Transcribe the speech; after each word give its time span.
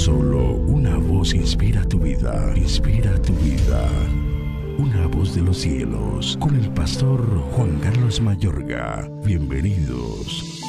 Solo 0.00 0.54
una 0.54 0.96
voz 0.96 1.34
inspira 1.34 1.84
tu 1.84 1.98
vida, 1.98 2.54
inspira 2.56 3.20
tu 3.20 3.34
vida. 3.34 3.86
Una 4.78 5.06
voz 5.06 5.34
de 5.34 5.42
los 5.42 5.58
cielos, 5.58 6.38
con 6.40 6.56
el 6.56 6.70
pastor 6.70 7.20
Juan 7.52 7.78
Carlos 7.80 8.18
Mayorga. 8.18 9.06
Bienvenidos. 9.26 10.62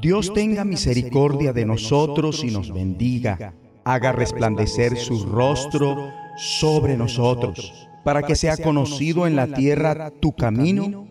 Dios 0.00 0.32
tenga 0.32 0.64
misericordia 0.64 1.52
de 1.52 1.66
nosotros 1.66 2.44
y 2.44 2.50
nos 2.50 2.72
bendiga. 2.72 3.52
Haga 3.84 4.12
resplandecer 4.12 4.96
su 4.96 5.26
rostro 5.26 6.08
sobre 6.38 6.96
nosotros, 6.96 7.90
para 8.04 8.22
que 8.22 8.36
sea 8.36 8.56
conocido 8.56 9.26
en 9.26 9.36
la 9.36 9.48
tierra 9.48 10.10
tu 10.10 10.32
camino, 10.32 11.06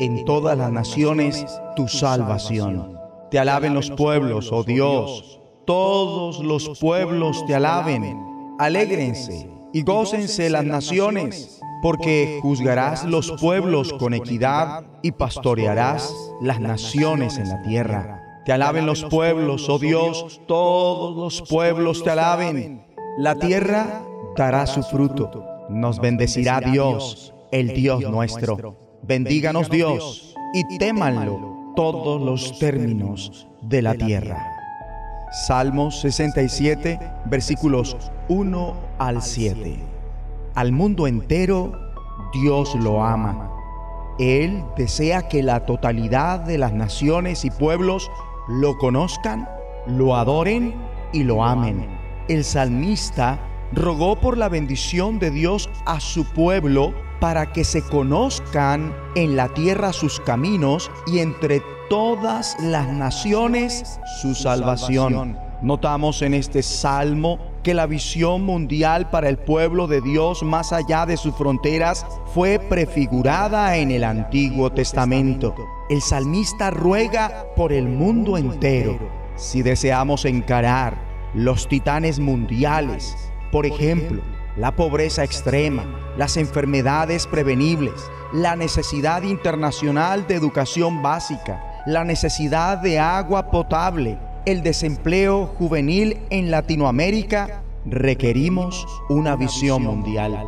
en 0.00 0.26
todas 0.26 0.58
las 0.58 0.70
naciones 0.70 1.46
tu 1.76 1.88
salvación. 1.88 2.93
Te 3.34 3.40
alaben 3.40 3.74
los 3.74 3.90
pueblos, 3.90 4.52
oh 4.52 4.62
Dios, 4.62 5.40
todos 5.66 6.38
los 6.38 6.78
pueblos 6.78 7.44
te 7.46 7.56
alaben. 7.56 8.16
Alégrense 8.60 9.50
y 9.72 9.82
gócense 9.82 10.48
las 10.50 10.62
naciones, 10.62 11.60
porque 11.82 12.38
juzgarás 12.42 13.04
los 13.04 13.32
pueblos 13.32 13.92
con 13.94 14.14
equidad 14.14 14.84
y 15.02 15.10
pastorearás 15.10 16.14
las 16.42 16.60
naciones 16.60 17.36
en 17.38 17.48
la 17.48 17.60
tierra. 17.62 18.40
Te 18.44 18.52
alaben 18.52 18.86
los 18.86 19.02
pueblos, 19.02 19.68
oh 19.68 19.80
Dios, 19.80 20.40
todos 20.46 21.16
los 21.16 21.48
pueblos 21.48 22.04
te 22.04 22.10
alaben. 22.10 22.86
La 23.18 23.34
tierra 23.34 24.04
dará 24.36 24.64
su 24.68 24.84
fruto. 24.84 25.44
Nos 25.68 25.98
bendecirá 25.98 26.60
Dios, 26.60 27.34
el 27.50 27.74
Dios 27.74 28.00
nuestro. 28.02 28.76
Bendíganos 29.02 29.68
Dios 29.70 30.36
y 30.54 30.78
témanlo 30.78 31.53
todos 31.74 32.20
los 32.20 32.58
términos 32.58 33.48
de 33.62 33.82
la 33.82 33.94
tierra. 33.94 34.38
Salmos 35.46 36.00
67, 36.00 37.00
versículos 37.26 37.96
1 38.28 38.74
al 38.98 39.22
7. 39.22 39.76
Al 40.54 40.72
mundo 40.72 41.06
entero 41.06 41.72
Dios 42.32 42.74
lo 42.76 43.02
ama. 43.02 43.50
Él 44.18 44.62
desea 44.76 45.28
que 45.28 45.42
la 45.42 45.66
totalidad 45.66 46.40
de 46.40 46.58
las 46.58 46.72
naciones 46.72 47.44
y 47.44 47.50
pueblos 47.50 48.10
lo 48.46 48.78
conozcan, 48.78 49.48
lo 49.88 50.14
adoren 50.14 50.74
y 51.12 51.24
lo 51.24 51.42
amen. 51.44 51.88
El 52.28 52.44
salmista 52.44 53.40
rogó 53.74 54.16
por 54.16 54.38
la 54.38 54.48
bendición 54.48 55.18
de 55.18 55.30
Dios 55.30 55.68
a 55.86 56.00
su 56.00 56.24
pueblo 56.24 56.94
para 57.20 57.52
que 57.52 57.64
se 57.64 57.82
conozcan 57.82 58.94
en 59.14 59.36
la 59.36 59.48
tierra 59.48 59.92
sus 59.92 60.20
caminos 60.20 60.90
y 61.06 61.20
entre 61.20 61.62
todas 61.88 62.56
las 62.60 62.88
naciones 62.88 64.00
su 64.20 64.34
salvación. 64.34 65.38
Notamos 65.62 66.20
en 66.22 66.34
este 66.34 66.62
salmo 66.62 67.38
que 67.62 67.72
la 67.72 67.86
visión 67.86 68.42
mundial 68.42 69.08
para 69.08 69.30
el 69.30 69.38
pueblo 69.38 69.86
de 69.86 70.02
Dios 70.02 70.42
más 70.42 70.72
allá 70.72 71.06
de 71.06 71.16
sus 71.16 71.34
fronteras 71.34 72.04
fue 72.34 72.58
prefigurada 72.58 73.76
en 73.76 73.90
el 73.90 74.04
Antiguo 74.04 74.70
Testamento. 74.70 75.54
El 75.88 76.02
salmista 76.02 76.70
ruega 76.70 77.46
por 77.56 77.72
el 77.72 77.88
mundo 77.88 78.36
entero. 78.36 78.98
Si 79.36 79.62
deseamos 79.62 80.26
encarar 80.26 80.98
los 81.32 81.66
titanes 81.66 82.20
mundiales, 82.20 83.32
por 83.50 83.66
ejemplo, 83.66 84.22
la 84.56 84.76
pobreza 84.76 85.24
extrema, 85.24 85.84
las 86.16 86.36
enfermedades 86.36 87.26
prevenibles, 87.26 87.94
la 88.32 88.56
necesidad 88.56 89.22
internacional 89.22 90.26
de 90.26 90.36
educación 90.36 91.02
básica, 91.02 91.82
la 91.86 92.04
necesidad 92.04 92.78
de 92.78 92.98
agua 92.98 93.50
potable, 93.50 94.18
el 94.46 94.62
desempleo 94.62 95.46
juvenil 95.46 96.18
en 96.30 96.50
Latinoamérica, 96.50 97.62
requerimos 97.84 98.86
una 99.08 99.36
visión 99.36 99.82
mundial. 99.82 100.38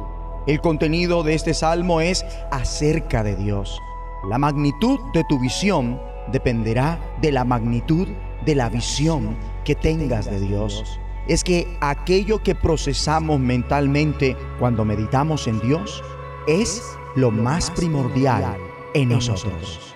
El 0.46 0.60
contenido 0.60 1.22
de 1.22 1.34
este 1.34 1.54
salmo 1.54 2.00
es 2.00 2.24
acerca 2.50 3.22
de 3.22 3.34
Dios. 3.36 3.80
La 4.28 4.38
magnitud 4.38 4.98
de 5.12 5.24
tu 5.28 5.38
visión 5.38 6.00
dependerá 6.30 6.98
de 7.20 7.32
la 7.32 7.44
magnitud 7.44 8.08
de 8.44 8.54
la 8.54 8.68
visión 8.68 9.36
que 9.64 9.74
tengas 9.74 10.30
de 10.30 10.40
Dios. 10.40 11.00
Es 11.28 11.42
que 11.42 11.66
aquello 11.80 12.42
que 12.42 12.54
procesamos 12.54 13.40
mentalmente 13.40 14.36
cuando 14.58 14.84
meditamos 14.84 15.48
en 15.48 15.60
Dios 15.60 16.02
es 16.46 16.82
lo 17.16 17.30
más 17.30 17.70
primordial 17.72 18.56
en 18.94 19.08
nosotros. 19.08 19.94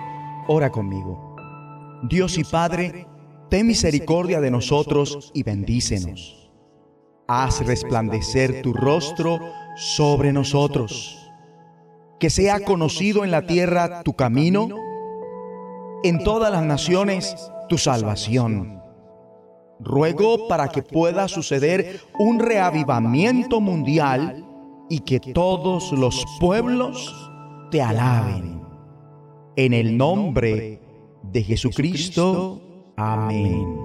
Ora 0.48 0.70
conmigo. 0.70 1.36
Dios 2.02 2.36
y 2.38 2.44
Padre, 2.44 3.06
ten 3.48 3.66
misericordia 3.66 4.40
de 4.40 4.50
nosotros 4.50 5.30
y 5.32 5.44
bendícenos. 5.44 6.50
Haz 7.28 7.64
resplandecer 7.64 8.62
tu 8.62 8.72
rostro 8.72 9.38
sobre 9.76 10.32
nosotros. 10.32 11.30
Que 12.18 12.30
sea 12.30 12.58
conocido 12.60 13.24
en 13.24 13.30
la 13.30 13.46
tierra 13.46 14.02
tu 14.02 14.14
camino, 14.14 14.68
en 16.02 16.24
todas 16.24 16.50
las 16.50 16.64
naciones 16.64 17.36
tu 17.68 17.78
salvación. 17.78 18.79
Ruego 19.80 20.46
para 20.48 20.68
que 20.68 20.82
pueda 20.82 21.26
suceder 21.28 22.00
un 22.18 22.38
reavivamiento 22.38 23.60
mundial 23.60 24.44
y 24.88 25.00
que 25.00 25.20
todos 25.20 25.92
los 25.92 26.24
pueblos 26.38 27.14
te 27.70 27.80
alaben. 27.80 28.60
En 29.56 29.72
el 29.72 29.96
nombre 29.96 30.80
de 31.22 31.42
Jesucristo. 31.42 32.60
Amén. 32.96 33.78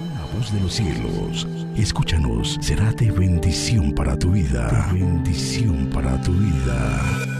Una 0.00 0.24
voz 0.34 0.52
de 0.52 0.60
los 0.60 0.72
cielos, 0.72 1.46
escúchanos, 1.76 2.58
será 2.60 2.92
de 2.92 3.10
bendición 3.10 3.92
para 3.92 4.18
tu 4.18 4.30
vida. 4.30 4.88
bendición 4.92 5.90
para 5.92 6.20
tu 6.22 6.32
vida. 6.32 7.39